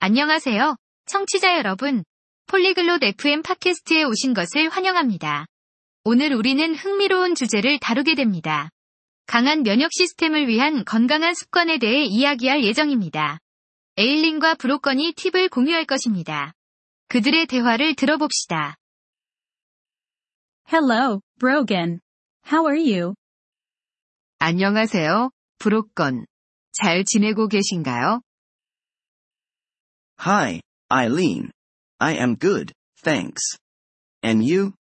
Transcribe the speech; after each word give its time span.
안녕하세요. 0.00 0.76
청취자 1.06 1.58
여러분. 1.58 2.04
폴리글롯 2.46 3.02
FM 3.02 3.42
팟캐스트에 3.42 4.04
오신 4.04 4.32
것을 4.32 4.68
환영합니다. 4.68 5.46
오늘 6.04 6.32
우리는 6.34 6.72
흥미로운 6.72 7.34
주제를 7.34 7.80
다루게 7.80 8.14
됩니다. 8.14 8.70
강한 9.26 9.64
면역 9.64 9.90
시스템을 9.92 10.46
위한 10.46 10.84
건강한 10.84 11.34
습관에 11.34 11.78
대해 11.78 12.04
이야기할 12.04 12.62
예정입니다. 12.62 13.40
에일린과 13.96 14.54
브로건이 14.54 15.14
팁을 15.16 15.48
공유할 15.48 15.84
것입니다. 15.84 16.52
그들의 17.08 17.46
대화를 17.46 17.96
들어봅시다. 17.96 18.76
Hello, 20.72 21.20
Brogan. 21.40 21.98
How 22.46 22.68
are 22.68 22.80
you? 22.80 23.14
안녕하세요, 24.38 25.30
브로건. 25.58 26.24
잘 26.70 27.04
지내고 27.04 27.48
계신가요? 27.48 28.20
Hi, 30.20 30.60
Eileen. 30.90 31.52
I 32.00 32.14
am 32.16 32.34
good, 32.34 32.72
thanks. 33.04 33.56
And 34.20 34.42
you? 34.44 34.72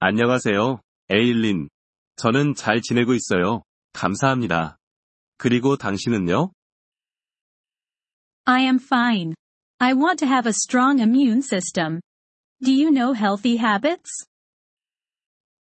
안녕하세요, 0.00 0.80
에일린. 1.10 1.68
저는 2.16 2.54
잘 2.54 2.80
지내고 2.80 3.12
있어요. 3.12 3.62
감사합니다. 3.92 4.78
그리고 5.36 5.76
당신은요? 5.76 6.50
I 8.46 8.62
am 8.62 8.76
fine. 8.76 9.34
I 9.80 9.92
want 9.92 10.18
to 10.20 10.26
have 10.26 10.48
a 10.48 10.54
strong 10.54 11.02
immune 11.02 11.42
system. 11.42 12.00
Do 12.64 12.72
you 12.72 12.90
know 12.90 13.12
healthy 13.12 13.58
habits? 13.58 14.24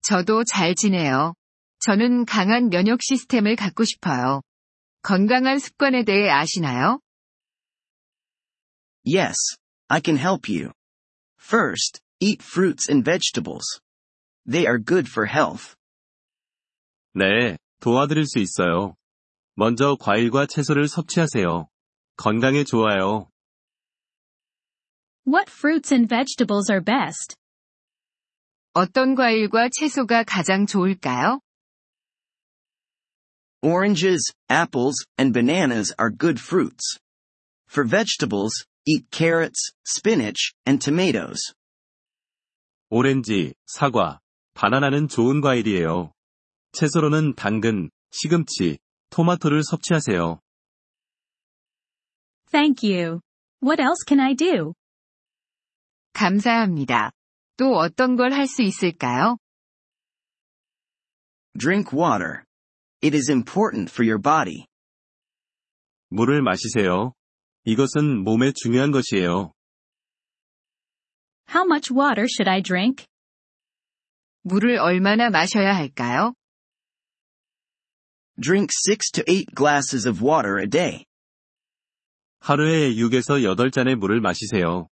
저도 0.03 0.45
잘 0.45 0.77
지내요. 0.77 1.35
저는 1.81 2.25
강한 2.25 2.71
면역 2.71 3.01
시스템을 3.03 3.57
갖고 3.57 3.83
싶어요. 3.83 4.43
건강한 5.03 5.59
습관에 5.59 6.05
대해 6.05 6.31
아시나요? 6.31 7.01
Yes, 9.04 9.36
I 9.90 10.02
can 10.02 10.18
help 10.18 10.48
you. 10.50 10.72
First, 11.38 12.00
eat 12.20 12.42
fruits 12.42 12.90
and 12.90 13.04
vegetables. 13.04 13.66
They 14.46 14.68
are 14.68 14.78
good 14.78 15.08
for 15.08 15.26
health. 15.28 15.76
네, 17.16 17.58
도와드릴 17.82 18.26
수 18.26 18.40
있어요. 18.40 18.96
먼저 19.56 19.96
과일과 20.00 20.46
채소를 20.46 20.88
섭취하세요. 20.88 21.68
건강에 22.18 22.64
좋아요. 22.64 23.30
What 25.26 25.50
fruits 25.50 25.94
and 25.94 26.08
vegetables 26.08 26.72
are 26.72 26.84
best? 26.84 27.36
어떤 28.74 29.16
과일과 29.16 29.70
채소가 29.70 30.24
가장 30.24 30.66
좋을까요? 30.66 31.42
Oranges, 33.62 34.32
apples, 34.50 34.96
and 35.18 35.34
bananas 35.34 35.94
are 36.00 36.10
good 36.10 36.40
fruits. 36.40 36.98
For 37.68 37.86
vegetables, 37.86 38.54
eat 38.87 39.07
carrots, 39.11 39.73
spinach, 39.87 40.53
and 40.67 40.83
tomatoes. 40.83 41.55
오렌지, 42.91 43.55
사과, 43.67 44.21
바나나는 44.55 45.09
좋은 45.09 45.41
과일이에요. 45.41 46.13
채소로는 46.73 47.35
당근, 47.35 47.91
시금치, 48.11 48.79
토마토를 49.11 49.63
섭취하세요. 49.65 50.41
Thank 52.51 52.83
you. 52.85 53.21
What 53.63 53.81
else 53.83 54.05
can 54.07 54.21
I 54.21 54.35
do? 54.35 54.75
감사합니다. 56.13 57.11
또 57.57 57.77
어떤 57.77 58.17
걸 58.17 58.33
할 58.33 58.47
수 58.47 58.63
있을까요? 58.63 59.39
Drink 61.59 61.93
water. 61.93 62.45
It 63.03 63.17
is 63.17 63.31
important 63.31 63.91
for 63.91 64.05
your 64.09 64.21
body. 64.21 64.67
물을 66.11 66.43
마시세요. 66.43 67.13
이것은 67.66 68.24
몸에 68.24 68.52
중요한 68.56 68.92
것이에요. 68.92 69.54
How 71.50 71.66
much 71.66 71.92
water 71.94 72.26
should 72.30 72.50
I 72.50 72.62
drink? 72.62 73.06
물을 74.44 74.78
얼마나 74.78 75.30
마셔야 75.30 75.76
할까요? 75.76 76.34
Drink 78.42 78.70
6 78.88 79.12
to 79.14 79.24
8 79.26 79.46
glasses 79.56 80.08
of 80.08 80.24
water 80.24 80.60
a 80.60 80.68
day. 80.68 81.06
하루에 82.40 82.94
6에서 82.96 83.42
8잔의 83.44 83.96
물을 83.96 84.22
마시세요. 84.22 84.88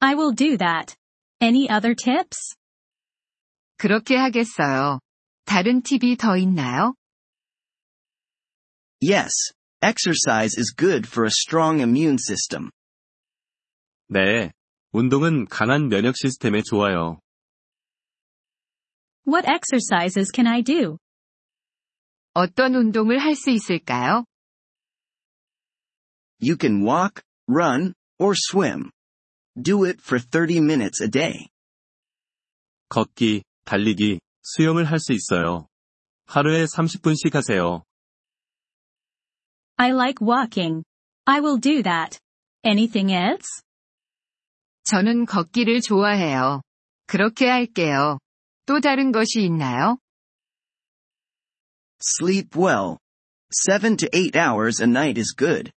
I 0.00 0.14
will 0.14 0.34
do 0.34 0.56
that. 0.58 0.96
Any 1.40 1.68
other 1.70 1.94
tips? 1.94 2.56
그렇게 3.76 4.16
하겠어요. 4.16 5.00
다른 5.44 5.82
팁이 5.82 6.16
더 6.16 6.36
있나요? 6.36 6.94
Yes, 9.00 9.30
exercise 9.82 10.58
is 10.58 10.74
good 10.76 11.06
for 11.06 11.24
a 11.24 11.30
strong 11.30 11.80
immune 11.80 12.18
system. 12.18 12.70
네. 14.08 14.52
운동은 14.92 15.46
강한 15.46 15.88
면역 15.88 16.14
시스템에 16.16 16.62
좋아요. 16.62 17.20
What 19.26 19.46
exercises 19.48 20.30
can 20.32 20.46
I 20.46 20.62
do? 20.62 20.98
어떤 22.34 22.74
운동을 22.74 23.18
할 23.18 23.34
수 23.34 23.50
있을까요? 23.50 24.24
You 26.40 26.56
can 26.60 26.82
walk, 26.84 27.22
run, 27.48 27.94
or 28.18 28.34
swim. 28.34 28.90
Do 29.60 29.84
it 29.86 30.00
for 30.02 30.20
30 30.20 30.58
minutes 30.60 31.02
a 31.02 31.08
day. 31.10 31.48
걷기, 32.88 33.42
달리기, 33.64 34.20
수영을 34.42 34.84
할 34.84 34.98
수 34.98 35.12
있어요. 35.12 35.66
하루에 36.26 36.64
30분씩 36.66 37.32
하세요. 37.32 37.82
I 39.80 39.92
like 39.92 40.20
walking. 40.20 40.84
I 41.26 41.40
will 41.40 41.58
do 41.58 41.82
that. 41.82 42.18
Anything 42.64 43.12
else? 43.12 43.62
저는 44.84 45.26
걷기를 45.26 45.80
좋아해요. 45.80 46.62
그렇게 47.06 47.48
할게요. 47.48 48.18
또 48.66 48.80
다른 48.80 49.12
것이 49.12 49.42
있나요? 49.42 49.98
Sleep 52.00 52.58
well. 52.58 52.98
7 53.50 53.96
to 53.96 54.08
8 54.12 54.36
hours 54.36 54.82
a 54.82 54.88
night 54.88 55.18
is 55.18 55.34
good. 55.36 55.70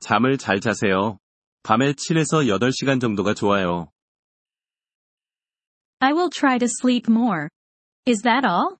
잠을 0.00 0.38
잘 0.38 0.60
자세요. 0.60 1.18
밤에 1.62 1.92
7에서 1.92 2.46
8시간 2.48 3.00
정도가 3.00 3.34
좋아요. 3.34 3.90
I 6.00 6.12
will 6.12 6.30
try 6.30 6.58
to 6.58 6.66
sleep 6.66 7.08
more. 7.08 7.48
Is 8.06 8.22
that 8.22 8.46
all? 8.46 8.76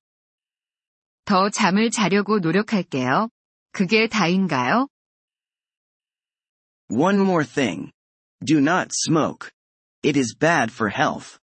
더 1.24 1.48
잠을 1.50 1.90
자려고 1.90 2.40
노력할게요. 2.40 3.28
그게 3.72 4.08
다인가요? 4.08 4.88
One 6.88 7.20
more 7.20 7.44
thing. 7.44 7.90
Do 8.44 8.58
not 8.58 8.90
smoke. 8.92 9.50
It 10.04 10.18
is 10.18 10.36
bad 10.36 10.72
for 10.72 10.90
health. 10.92 11.38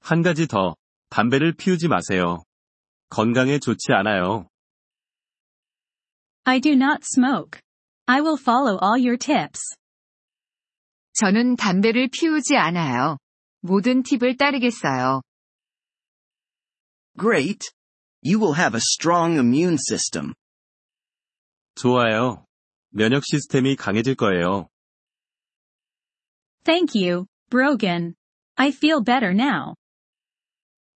한 0.00 0.22
가지 0.22 0.46
더. 0.46 0.76
담배를 1.08 1.52
피우지 1.52 1.88
마세요. 1.88 2.44
건강에 3.08 3.58
좋지 3.58 3.92
않아요. 3.92 4.48
I 6.44 6.60
do 6.60 6.72
not 6.72 7.02
smoke. 7.04 7.60
I 8.06 8.20
will 8.20 8.38
follow 8.38 8.78
all 8.82 9.00
your 9.00 9.16
tips. 9.16 9.76
저는 11.14 11.56
담배를 11.56 12.08
피우지 12.12 12.56
않아요. 12.56 13.18
모든 13.60 14.02
팁을 14.02 14.36
따르겠어요. 14.36 15.22
Great. 17.18 17.70
You 18.22 18.38
will 18.38 18.56
have 18.58 18.74
a 18.74 18.80
strong 18.80 19.38
immune 19.38 19.78
system. 19.78 20.34
좋아요. 21.78 22.46
면역 22.90 23.22
시스템이 23.24 23.76
강해질 23.76 24.14
거예요. 24.14 24.68
Thank 26.64 26.94
you, 26.94 27.26
Brogan. 27.50 28.14
I 28.56 28.68
feel 28.68 29.02
better 29.02 29.32
now. 29.34 29.74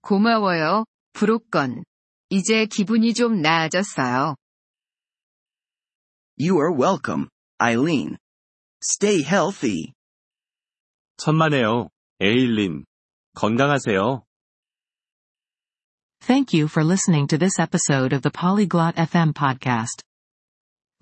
고마워요, 0.03 0.85
브로건. 1.13 1.85
이제 2.31 2.67
기분이 2.67 3.15
좀 3.15 3.41
나아졌어요. 3.43 4.37
You 6.39 6.57
are 6.59 6.73
welcome, 6.73 7.29
Eileen. 7.61 8.17
Stay 8.83 9.23
healthy. 9.23 9.93
천만에요, 11.17 11.89
에일린. 12.21 12.85
건강하세요. 13.35 14.23
Thank 16.21 16.53
you 16.53 16.69
for 16.69 16.85
listening 16.85 17.27
to 17.29 17.39
this 17.39 17.59
episode 17.59 18.13
of 18.13 18.23
the 18.23 18.31
Polyglot 18.31 18.95
FM 18.97 19.33
podcast. 19.35 20.03